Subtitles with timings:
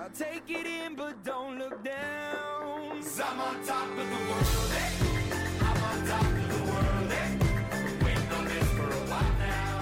[0.00, 3.00] I'll take it in, but don't look down.
[3.24, 4.72] I'm on top of the world.
[4.72, 4.90] eh?
[5.60, 7.12] I'm on top of the world.
[7.12, 8.04] eh?
[8.04, 9.80] Waiting on this for a while now.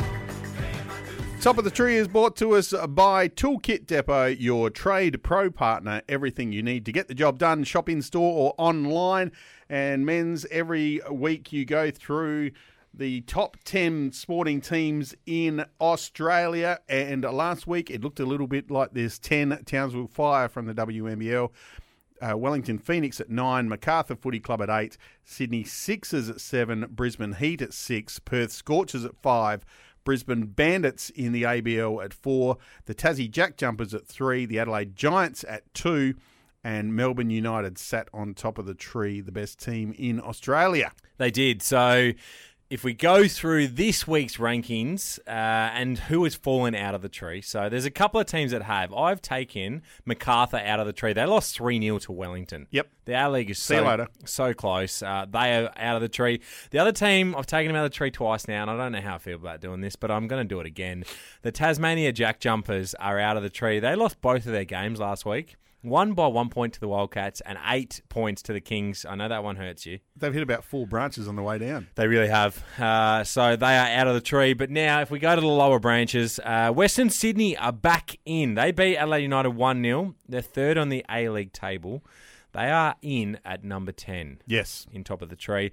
[0.58, 1.00] Paying my
[1.32, 1.42] dues.
[1.42, 6.02] Top of the tree is brought to us by Toolkit Depot, your trade pro partner.
[6.08, 9.32] Everything you need to get the job done, shop in store or online.
[9.68, 12.50] And men's, every week you go through
[12.92, 16.80] the top 10 sporting teams in Australia.
[16.88, 20.74] And last week it looked a little bit like this 10 Townsville Fire from the
[20.74, 21.50] WNBL.
[22.20, 27.32] Uh, Wellington Phoenix at nine, Macarthur Footy Club at eight, Sydney Sixers at seven, Brisbane
[27.32, 29.64] Heat at six, Perth Scorchers at five,
[30.04, 34.96] Brisbane Bandits in the ABL at four, the Tassie Jack Jumpers at three, the Adelaide
[34.96, 36.14] Giants at two,
[36.62, 40.92] and Melbourne United sat on top of the tree, the best team in Australia.
[41.16, 41.62] They did.
[41.62, 42.12] So
[42.70, 47.08] if we go through this week's rankings uh, and who has fallen out of the
[47.08, 48.94] tree, so there's a couple of teams that have.
[48.94, 51.12] I've taken MacArthur out of the tree.
[51.12, 52.68] They lost 3 0 to Wellington.
[52.70, 52.88] Yep.
[53.06, 55.02] The A League is so, so close.
[55.02, 56.40] Uh, they are out of the tree.
[56.70, 58.92] The other team, I've taken them out of the tree twice now, and I don't
[58.92, 61.04] know how I feel about doing this, but I'm going to do it again.
[61.42, 63.80] The Tasmania Jack Jumpers are out of the tree.
[63.80, 65.56] They lost both of their games last week.
[65.82, 69.06] One by one point to the Wildcats and eight points to the Kings.
[69.08, 70.00] I know that one hurts you.
[70.14, 71.88] They've hit about four branches on the way down.
[71.94, 72.62] They really have.
[72.78, 74.52] Uh, so they are out of the tree.
[74.52, 78.54] But now, if we go to the lower branches, uh, Western Sydney are back in.
[78.56, 80.14] They beat Adelaide United 1 0.
[80.28, 82.04] They're third on the A League table.
[82.52, 84.84] They are in at number 10 Yes.
[84.92, 85.70] in top of the tree.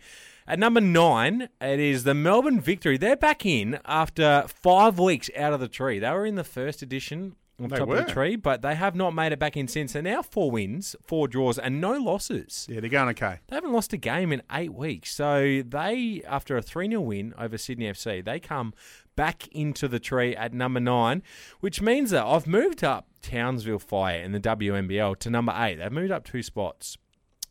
[0.47, 2.97] At number nine, it is the Melbourne Victory.
[2.97, 5.97] They're back in after five weeks out of the tree.
[5.99, 9.13] They were in the first edition on top of the tree, but they have not
[9.13, 9.93] made it back in since.
[9.93, 12.67] They're now four wins, four draws, and no losses.
[12.69, 13.39] Yeah, they're going okay.
[13.47, 15.13] They haven't lost a game in eight weeks.
[15.13, 18.73] So they, after a 3 0 win over Sydney FC, they come
[19.15, 21.23] back into the tree at number nine,
[21.59, 25.75] which means that I've moved up Townsville Fire in the WNBL to number eight.
[25.75, 26.97] They've moved up two spots.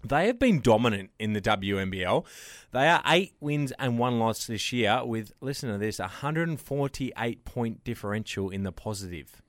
[0.05, 2.25] They have been dominant in the WNBL.
[2.71, 7.83] They are eight wins and one loss this year with, listen to this, 148 point
[7.83, 9.43] differential in the positive.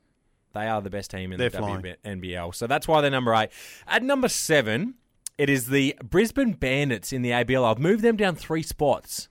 [0.57, 1.83] They are the best team in They're the flying.
[2.03, 2.55] WNBL.
[2.55, 3.49] So that's why they're number eight.
[3.87, 4.95] At number seven,
[5.37, 7.63] it is the Brisbane Bandits in the ABL.
[7.63, 9.29] I've moved them down three spots.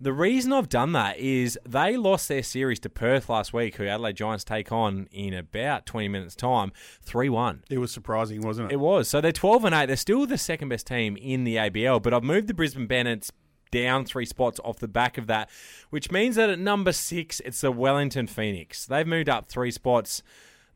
[0.00, 3.86] The reason I've done that is they lost their series to Perth last week, who
[3.86, 6.70] Adelaide Giants take on in about 20 minutes' time,
[7.02, 7.64] 3 1.
[7.70, 8.74] It was surprising, wasn't it?
[8.74, 9.08] It was.
[9.08, 9.86] So they're 12 and 8.
[9.86, 13.32] They're still the second best team in the ABL, but I've moved the Brisbane Bandits
[13.70, 15.50] down three spots off the back of that,
[15.90, 18.86] which means that at number six, it's the Wellington Phoenix.
[18.86, 20.22] They've moved up three spots.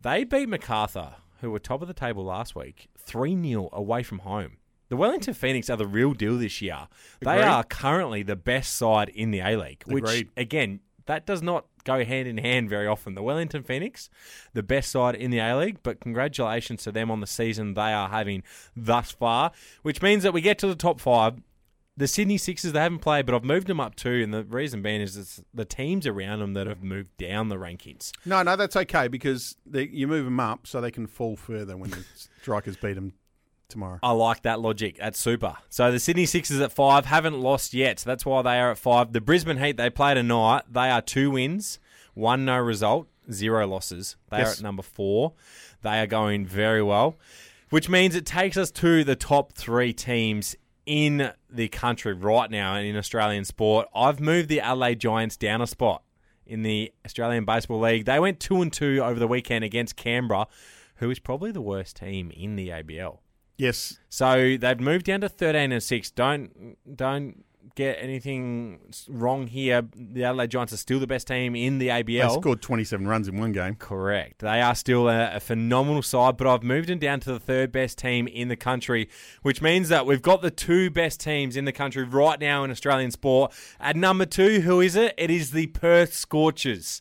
[0.02, 4.20] They beat MacArthur, who were top of the table last week, 3 0 away from
[4.20, 4.56] home.
[4.88, 6.88] The Wellington Phoenix are the real deal this year.
[7.20, 10.28] They are currently the best side in the A League, which, Agreed.
[10.36, 13.14] again, that does not go hand in hand very often.
[13.14, 14.10] The Wellington Phoenix,
[14.54, 17.92] the best side in the A League, but congratulations to them on the season they
[17.92, 18.42] are having
[18.76, 19.52] thus far,
[19.82, 21.36] which means that we get to the top five.
[21.96, 24.80] The Sydney Sixers, they haven't played, but I've moved them up too, and the reason
[24.80, 28.12] being is it's the teams around them that have moved down the rankings.
[28.24, 31.76] No, no, that's okay because they, you move them up so they can fall further
[31.76, 32.04] when the
[32.40, 33.12] strikers beat them
[33.68, 33.98] tomorrow.
[34.02, 34.98] I like that logic.
[34.98, 35.56] That's super.
[35.68, 37.98] So the Sydney Sixers at five haven't lost yet.
[37.98, 39.12] So that's why they are at five.
[39.12, 40.62] The Brisbane Heat, they played tonight.
[40.70, 41.78] They are two wins,
[42.14, 44.16] one no result, zero losses.
[44.30, 45.32] They are at number four.
[45.82, 47.16] They are going very well,
[47.70, 50.56] which means it takes us to the top three teams
[50.86, 53.88] in the country right now and in Australian sport.
[53.94, 56.02] I've moved the Adelaide Giants down a spot
[56.46, 58.04] in the Australian Baseball League.
[58.04, 60.46] They went two and two over the weekend against Canberra,
[60.96, 63.18] who is probably the worst team in the ABL.
[63.58, 66.10] Yes, So they've moved down to thirteen and six.
[66.10, 69.82] Don't don't get anything wrong here.
[69.94, 72.34] The Adelaide Giants are still the best team in the They ABL.
[72.40, 73.74] scored 27 runs in one game.
[73.76, 74.40] Correct.
[74.40, 77.72] They are still a, a phenomenal side, but I've moved them down to the third
[77.72, 79.08] best team in the country,
[79.42, 82.70] which means that we've got the two best teams in the country right now in
[82.70, 83.52] Australian sport.
[83.80, 85.14] At number two, who is it?
[85.16, 87.00] It is the Perth Scorchers.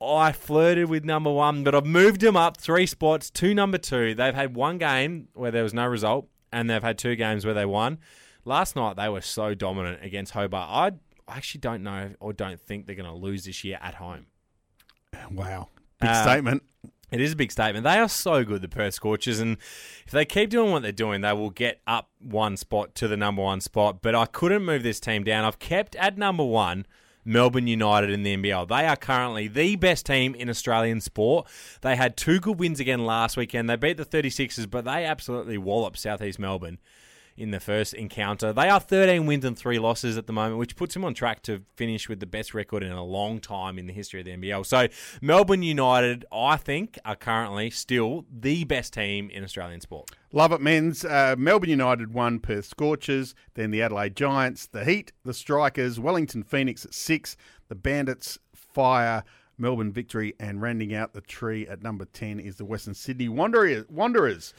[0.00, 4.16] I flirted with number one, but I've moved them up three spots to number two.
[4.16, 7.54] They've had one game where there was no result, and they've had two games where
[7.54, 7.98] they won.
[8.44, 10.94] Last night they were so dominant against Hobart.
[11.28, 14.26] I actually don't know or don't think they're going to lose this year at home.
[15.30, 15.68] Wow.
[16.00, 16.62] Big Uh, statement.
[17.10, 17.84] It is a big statement.
[17.84, 19.58] They are so good, the Perth Scorchers, and
[20.06, 23.18] if they keep doing what they're doing, they will get up one spot to the
[23.18, 24.00] number one spot.
[24.00, 25.44] But I couldn't move this team down.
[25.44, 26.86] I've kept at number one
[27.22, 28.66] Melbourne United in the NBL.
[28.66, 31.46] They are currently the best team in Australian sport.
[31.82, 33.68] They had two good wins again last weekend.
[33.68, 36.78] They beat the 36ers, but they absolutely walloped Southeast Melbourne
[37.36, 38.52] in the first encounter.
[38.52, 41.42] They are 13 wins and 3 losses at the moment, which puts them on track
[41.42, 44.36] to finish with the best record in a long time in the history of the
[44.36, 44.66] NBL.
[44.66, 44.88] So,
[45.20, 50.10] Melbourne United, I think, are currently still the best team in Australian sport.
[50.32, 51.04] Love it, men's.
[51.04, 56.42] Uh, Melbourne United won, Perth Scorchers, then the Adelaide Giants, the Heat, the Strikers, Wellington
[56.42, 57.36] Phoenix at six,
[57.68, 59.24] the Bandits, Fire,
[59.58, 63.84] Melbourne Victory, and rounding out the tree at number 10 is the Western Sydney Wanderers.
[63.88, 64.54] Wanderers.